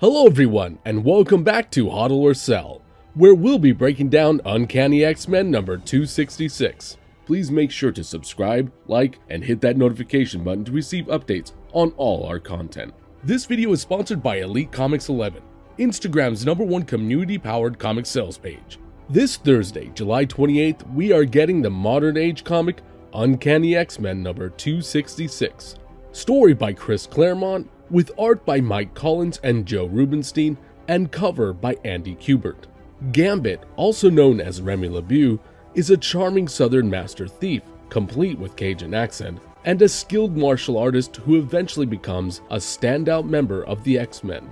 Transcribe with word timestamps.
Hello, 0.00 0.26
everyone, 0.26 0.78
and 0.84 1.04
welcome 1.04 1.44
back 1.44 1.70
to 1.70 1.86
Hodl 1.86 2.10
or 2.10 2.34
Sell, 2.34 2.82
where 3.14 3.32
we'll 3.32 3.60
be 3.60 3.70
breaking 3.70 4.08
down 4.08 4.40
Uncanny 4.44 5.04
X 5.04 5.28
Men 5.28 5.52
number 5.52 5.76
266. 5.76 6.96
Please 7.26 7.52
make 7.52 7.70
sure 7.70 7.92
to 7.92 8.02
subscribe, 8.02 8.72
like, 8.88 9.20
and 9.28 9.44
hit 9.44 9.60
that 9.60 9.76
notification 9.76 10.42
button 10.42 10.64
to 10.64 10.72
receive 10.72 11.04
updates 11.06 11.52
on 11.72 11.92
all 11.96 12.26
our 12.26 12.40
content. 12.40 12.92
This 13.22 13.46
video 13.46 13.70
is 13.70 13.80
sponsored 13.80 14.20
by 14.20 14.38
Elite 14.38 14.72
Comics 14.72 15.08
11, 15.08 15.40
Instagram's 15.78 16.44
number 16.44 16.64
one 16.64 16.82
community 16.82 17.38
powered 17.38 17.78
comic 17.78 18.06
sales 18.06 18.36
page. 18.36 18.80
This 19.08 19.36
Thursday, 19.36 19.92
July 19.94 20.26
28th, 20.26 20.92
we 20.92 21.12
are 21.12 21.24
getting 21.24 21.62
the 21.62 21.70
modern 21.70 22.16
age 22.16 22.42
comic 22.42 22.80
Uncanny 23.16 23.76
X 23.76 24.00
Men 24.00 24.24
number 24.24 24.48
266. 24.48 25.76
Story 26.10 26.52
by 26.52 26.72
Chris 26.72 27.06
Claremont, 27.06 27.70
with 27.88 28.10
art 28.18 28.44
by 28.44 28.60
Mike 28.60 28.92
Collins 28.94 29.38
and 29.44 29.64
Joe 29.64 29.86
Rubinstein, 29.86 30.58
and 30.88 31.12
cover 31.12 31.52
by 31.52 31.76
Andy 31.84 32.16
Kubert. 32.16 32.64
Gambit, 33.12 33.62
also 33.76 34.10
known 34.10 34.40
as 34.40 34.60
Remy 34.60 34.88
LeBeau, 34.88 35.38
is 35.74 35.90
a 35.90 35.96
charming 35.96 36.48
southern 36.48 36.90
master 36.90 37.28
thief, 37.28 37.62
complete 37.88 38.36
with 38.36 38.56
Cajun 38.56 38.94
accent, 38.94 39.38
and 39.64 39.80
a 39.80 39.88
skilled 39.88 40.36
martial 40.36 40.76
artist 40.76 41.16
who 41.16 41.36
eventually 41.36 41.86
becomes 41.86 42.40
a 42.50 42.56
standout 42.56 43.28
member 43.28 43.64
of 43.66 43.84
the 43.84 43.96
X 43.96 44.24
Men. 44.24 44.50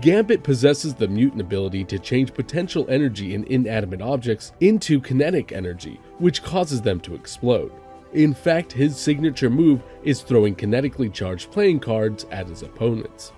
Gambit 0.00 0.44
possesses 0.44 0.94
the 0.94 1.08
mutant 1.08 1.40
ability 1.40 1.82
to 1.84 1.98
change 1.98 2.32
potential 2.32 2.86
energy 2.88 3.34
in 3.34 3.42
inanimate 3.44 4.02
objects 4.02 4.52
into 4.60 5.00
kinetic 5.00 5.50
energy, 5.50 6.00
which 6.18 6.44
causes 6.44 6.80
them 6.80 7.00
to 7.00 7.14
explode. 7.16 7.72
In 8.14 8.32
fact, 8.32 8.72
his 8.72 8.96
signature 8.96 9.50
move 9.50 9.82
is 10.04 10.22
throwing 10.22 10.54
kinetically 10.54 11.12
charged 11.12 11.50
playing 11.50 11.80
cards 11.80 12.26
at 12.30 12.46
his 12.46 12.62
opponents. 12.62 13.32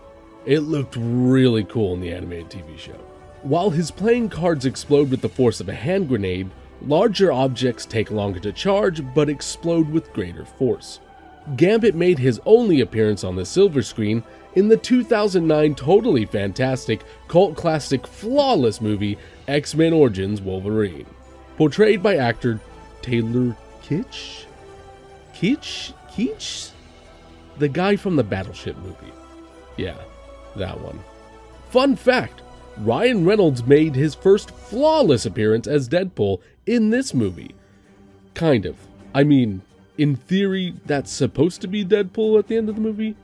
It 0.45 0.61
looked 0.61 0.97
really 0.99 1.65
cool 1.65 1.95
in 1.95 2.01
the 2.01 2.13
animated 2.13 2.51
TV 2.51 2.79
show. 2.79 3.01
While 3.43 3.71
his 3.71 3.91
playing 3.91 4.29
cards 4.29 4.67
explode 4.67 5.11
with 5.11 5.23
the 5.23 5.31
force 5.31 5.61
of 5.61 5.71
a 5.71 5.75
hand 5.75 6.09
grenade, 6.09 6.51
larger 6.83 7.33
objects 7.33 7.87
take 7.87 8.11
longer 8.11 8.39
to 8.41 8.53
charge 8.53 9.03
but 9.15 9.31
explode 9.31 9.89
with 9.89 10.13
greater 10.13 10.45
force. 10.45 11.01
Gambit 11.57 11.95
made 11.95 12.19
his 12.19 12.41
only 12.45 12.81
appearance 12.83 13.25
on 13.25 13.35
the 13.35 13.47
silver 13.47 13.81
screen 13.81 14.23
in 14.57 14.69
the 14.69 14.77
2009 14.77 15.75
totally 15.75 16.27
fantastic, 16.27 17.01
cult 17.29 17.57
classic, 17.57 18.07
flawless 18.07 18.83
movie 18.83 19.17
X 19.49 19.75
Men 19.75 19.95
Origins 19.95 20.43
Wolverine, 20.43 21.07
portrayed 21.57 22.03
by 22.03 22.17
actor 22.17 22.61
Taylor 23.01 23.57
Kitsch? 23.83 24.45
Keach? 25.41 25.93
Keach? 26.11 26.71
The 27.59 27.69
guy 27.69 27.97
from 27.97 28.17
the 28.17 28.25
Battleship 28.25 28.77
movie. 28.79 29.13
Yeah, 29.77 29.99
that 30.57 30.81
one. 30.81 30.99
Fun 31.69 31.95
fact 31.95 32.41
Ryan 32.79 33.25
Reynolds 33.25 33.65
made 33.65 33.95
his 33.95 34.15
first 34.15 34.51
flawless 34.51 35.27
appearance 35.27 35.67
as 35.67 35.91
Deadpool 35.91 36.41
in 36.67 36.89
this 36.89 37.13
movie. 37.13 37.55
Kind 38.33 38.65
of. 38.65 38.77
I 39.15 39.25
mean, 39.25 39.61
in 39.99 40.17
theory, 40.17 40.75
that's 40.87 41.11
supposed 41.11 41.61
to 41.63 41.69
be 41.69 41.85
Deadpool 41.85 42.39
at 42.39 42.49
the 42.49 42.57
end 42.57 42.71
of 42.71 42.75
the 42.75 42.81
movie. 42.81 43.15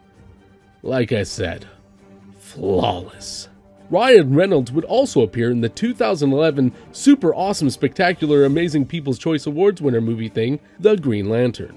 Like 0.83 1.13
I 1.13 1.23
said, 1.23 1.67
flawless. 2.39 3.49
Ryan 3.89 4.35
Reynolds 4.35 4.73
would 4.73 4.85
also 4.85 5.23
appear 5.23 5.51
in 5.51 5.61
the 5.63 5.69
2011 5.69 6.73
super 6.93 7.35
awesome, 7.35 7.71
spectacular, 7.71 8.45
amazing 8.45 8.87
People's 8.87 9.19
Choice 9.19 9.47
Awards 9.47 9.81
winner 9.81 10.01
movie 10.01 10.29
thing, 10.31 10.61
The 10.81 10.97
Green 10.97 11.29
Lantern. 11.29 11.77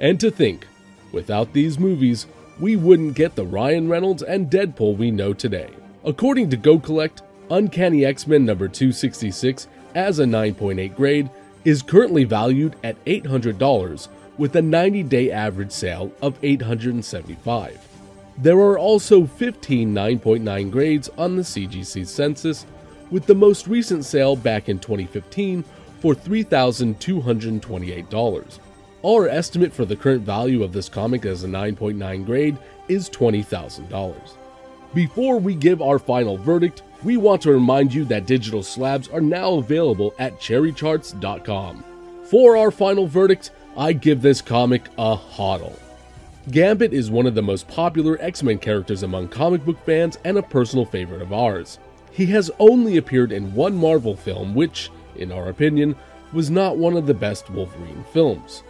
And 0.00 0.18
to 0.20 0.30
think, 0.30 0.66
without 1.12 1.52
these 1.52 1.78
movies, 1.78 2.26
we 2.58 2.74
wouldn't 2.76 3.12
get 3.14 3.36
the 3.36 3.44
Ryan 3.44 3.86
Reynolds 3.88 4.22
and 4.22 4.50
Deadpool 4.50 4.96
we 4.96 5.10
know 5.10 5.34
today. 5.34 5.68
According 6.04 6.48
to 6.50 6.56
GoCollect, 6.56 7.20
Uncanny 7.50 8.06
X 8.06 8.26
Men 8.26 8.46
number 8.46 8.66
266, 8.68 9.68
as 9.94 10.18
a 10.18 10.24
9.8 10.24 10.96
grade, 10.96 11.28
is 11.64 11.82
currently 11.82 12.24
valued 12.24 12.74
at 12.82 13.04
$800 13.04 14.08
with 14.38 14.56
a 14.56 14.62
90 14.62 15.02
day 15.02 15.30
average 15.30 15.72
sale 15.72 16.10
of 16.22 16.38
875. 16.42 17.86
There 18.38 18.58
are 18.58 18.78
also 18.78 19.26
15 19.26 19.94
9.9 19.94 20.70
grades 20.70 21.10
on 21.18 21.36
the 21.36 21.42
CGC 21.42 22.06
census, 22.06 22.64
with 23.10 23.26
the 23.26 23.34
most 23.34 23.66
recent 23.66 24.06
sale 24.06 24.36
back 24.36 24.70
in 24.70 24.78
2015 24.78 25.62
for 26.00 26.14
$3,228. 26.14 28.60
Our 29.02 29.28
estimate 29.28 29.72
for 29.72 29.86
the 29.86 29.96
current 29.96 30.22
value 30.22 30.62
of 30.62 30.74
this 30.74 30.90
comic 30.90 31.24
as 31.24 31.42
a 31.42 31.48
9.9 31.48 32.26
grade 32.26 32.58
is 32.88 33.08
$20,000. 33.08 34.14
Before 34.92 35.38
we 35.38 35.54
give 35.54 35.80
our 35.80 35.98
final 35.98 36.36
verdict, 36.36 36.82
we 37.02 37.16
want 37.16 37.40
to 37.42 37.52
remind 37.52 37.94
you 37.94 38.04
that 38.04 38.26
digital 38.26 38.62
slabs 38.62 39.08
are 39.08 39.22
now 39.22 39.54
available 39.54 40.12
at 40.18 40.38
cherrycharts.com. 40.38 41.82
For 42.24 42.58
our 42.58 42.70
final 42.70 43.06
verdict, 43.06 43.52
I 43.74 43.94
give 43.94 44.20
this 44.20 44.42
comic 44.42 44.88
a 44.98 45.16
hodl. 45.16 45.78
Gambit 46.50 46.92
is 46.92 47.10
one 47.10 47.26
of 47.26 47.34
the 47.34 47.42
most 47.42 47.68
popular 47.68 48.18
X 48.20 48.42
Men 48.42 48.58
characters 48.58 49.02
among 49.02 49.28
comic 49.28 49.64
book 49.64 49.78
fans 49.86 50.18
and 50.24 50.36
a 50.36 50.42
personal 50.42 50.84
favorite 50.84 51.22
of 51.22 51.32
ours. 51.32 51.78
He 52.10 52.26
has 52.26 52.50
only 52.58 52.98
appeared 52.98 53.32
in 53.32 53.54
one 53.54 53.76
Marvel 53.76 54.16
film, 54.16 54.54
which, 54.54 54.90
in 55.16 55.32
our 55.32 55.48
opinion, 55.48 55.96
was 56.34 56.50
not 56.50 56.76
one 56.76 56.96
of 56.96 57.06
the 57.06 57.14
best 57.14 57.48
Wolverine 57.48 58.04
films, 58.12 58.62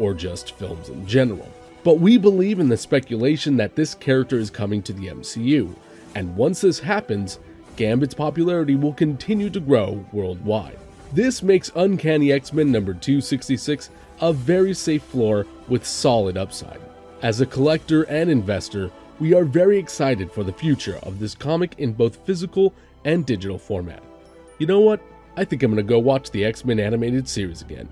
or 0.00 0.14
just 0.14 0.52
films 0.52 0.88
in 0.88 1.06
general. 1.06 1.48
But 1.84 2.00
we 2.00 2.18
believe 2.18 2.58
in 2.58 2.68
the 2.68 2.76
speculation 2.76 3.56
that 3.58 3.76
this 3.76 3.94
character 3.94 4.36
is 4.36 4.50
coming 4.50 4.82
to 4.82 4.92
the 4.92 5.06
MCU, 5.06 5.74
and 6.14 6.36
once 6.36 6.60
this 6.60 6.80
happens, 6.80 7.38
Gambit's 7.76 8.14
popularity 8.14 8.74
will 8.74 8.92
continue 8.92 9.48
to 9.50 9.60
grow 9.60 10.04
worldwide. 10.12 10.78
This 11.12 11.42
makes 11.42 11.72
Uncanny 11.74 12.32
X 12.32 12.52
Men 12.52 12.70
number 12.70 12.94
266 12.94 13.90
a 14.20 14.32
very 14.32 14.74
safe 14.74 15.02
floor 15.04 15.46
with 15.68 15.86
solid 15.86 16.36
upside. 16.36 16.80
As 17.22 17.40
a 17.40 17.46
collector 17.46 18.02
and 18.04 18.30
investor, 18.30 18.90
we 19.18 19.34
are 19.34 19.44
very 19.44 19.78
excited 19.78 20.30
for 20.30 20.44
the 20.44 20.52
future 20.52 20.98
of 21.02 21.18
this 21.18 21.34
comic 21.34 21.74
in 21.78 21.92
both 21.92 22.24
physical 22.26 22.74
and 23.04 23.24
digital 23.24 23.58
format. 23.58 24.02
You 24.58 24.66
know 24.66 24.80
what? 24.80 25.00
I 25.36 25.44
think 25.44 25.62
I'm 25.62 25.70
gonna 25.70 25.82
go 25.82 25.98
watch 25.98 26.30
the 26.30 26.44
X 26.44 26.64
Men 26.64 26.78
animated 26.78 27.28
series 27.28 27.62
again. 27.62 27.88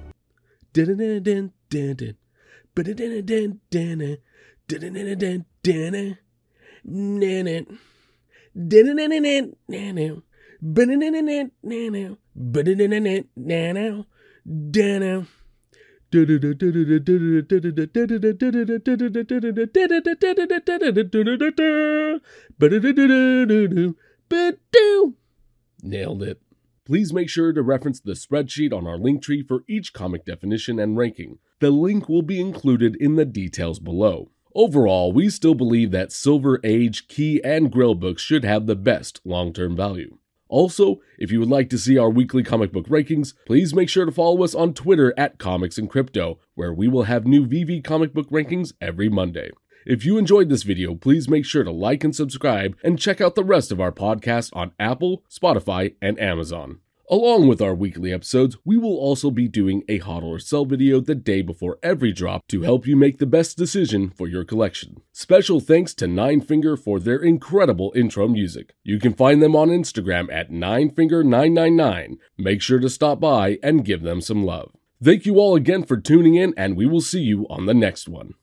Nailed 25.82 26.22
it. 26.22 26.47
Please 26.88 27.12
make 27.12 27.28
sure 27.28 27.52
to 27.52 27.60
reference 27.60 28.00
the 28.00 28.12
spreadsheet 28.12 28.72
on 28.72 28.86
our 28.86 28.96
link 28.96 29.22
tree 29.22 29.42
for 29.42 29.62
each 29.68 29.92
comic 29.92 30.24
definition 30.24 30.78
and 30.78 30.96
ranking. 30.96 31.38
The 31.60 31.70
link 31.70 32.08
will 32.08 32.22
be 32.22 32.40
included 32.40 32.96
in 32.96 33.16
the 33.16 33.26
details 33.26 33.78
below. 33.78 34.30
Overall, 34.54 35.12
we 35.12 35.28
still 35.28 35.54
believe 35.54 35.90
that 35.90 36.12
Silver 36.12 36.58
Age, 36.64 37.06
Key, 37.06 37.42
and 37.44 37.70
Grail 37.70 37.94
books 37.94 38.22
should 38.22 38.42
have 38.42 38.64
the 38.64 38.74
best 38.74 39.20
long 39.26 39.52
term 39.52 39.76
value. 39.76 40.16
Also, 40.48 41.02
if 41.18 41.30
you 41.30 41.40
would 41.40 41.50
like 41.50 41.68
to 41.68 41.76
see 41.76 41.98
our 41.98 42.08
weekly 42.08 42.42
comic 42.42 42.72
book 42.72 42.88
rankings, 42.88 43.34
please 43.44 43.74
make 43.74 43.90
sure 43.90 44.06
to 44.06 44.10
follow 44.10 44.42
us 44.42 44.54
on 44.54 44.72
Twitter 44.72 45.12
at 45.18 45.36
Comics 45.36 45.76
and 45.76 45.90
Crypto, 45.90 46.38
where 46.54 46.72
we 46.72 46.88
will 46.88 47.02
have 47.02 47.26
new 47.26 47.44
VeVe 47.44 47.84
comic 47.84 48.14
book 48.14 48.30
rankings 48.30 48.72
every 48.80 49.10
Monday. 49.10 49.50
If 49.88 50.04
you 50.04 50.18
enjoyed 50.18 50.50
this 50.50 50.64
video, 50.64 50.94
please 50.94 51.30
make 51.30 51.46
sure 51.46 51.64
to 51.64 51.70
like 51.70 52.04
and 52.04 52.14
subscribe 52.14 52.76
and 52.84 52.98
check 52.98 53.22
out 53.22 53.34
the 53.34 53.42
rest 53.42 53.72
of 53.72 53.80
our 53.80 53.90
podcast 53.90 54.54
on 54.54 54.72
Apple, 54.78 55.24
Spotify, 55.30 55.94
and 56.02 56.20
Amazon. 56.20 56.80
Along 57.10 57.48
with 57.48 57.62
our 57.62 57.74
weekly 57.74 58.12
episodes, 58.12 58.58
we 58.66 58.76
will 58.76 58.98
also 58.98 59.30
be 59.30 59.48
doing 59.48 59.84
a 59.88 60.00
hodl 60.00 60.24
or 60.24 60.38
sell 60.38 60.66
video 60.66 61.00
the 61.00 61.14
day 61.14 61.40
before 61.40 61.78
every 61.82 62.12
drop 62.12 62.46
to 62.48 62.60
help 62.60 62.86
you 62.86 62.96
make 62.96 63.16
the 63.16 63.24
best 63.24 63.56
decision 63.56 64.10
for 64.10 64.28
your 64.28 64.44
collection. 64.44 65.00
Special 65.10 65.58
thanks 65.58 65.94
to 65.94 66.06
Nine 66.06 66.42
Finger 66.42 66.76
for 66.76 67.00
their 67.00 67.20
incredible 67.20 67.90
intro 67.96 68.28
music. 68.28 68.74
You 68.84 68.98
can 68.98 69.14
find 69.14 69.40
them 69.40 69.56
on 69.56 69.70
Instagram 69.70 70.30
at 70.30 70.50
ninefinger999. 70.50 72.18
Make 72.36 72.60
sure 72.60 72.78
to 72.78 72.90
stop 72.90 73.20
by 73.20 73.58
and 73.62 73.86
give 73.86 74.02
them 74.02 74.20
some 74.20 74.44
love. 74.44 74.70
Thank 75.02 75.24
you 75.24 75.38
all 75.38 75.56
again 75.56 75.84
for 75.84 75.96
tuning 75.96 76.34
in, 76.34 76.52
and 76.58 76.76
we 76.76 76.84
will 76.84 77.00
see 77.00 77.22
you 77.22 77.46
on 77.48 77.64
the 77.64 77.72
next 77.72 78.06
one. 78.06 78.34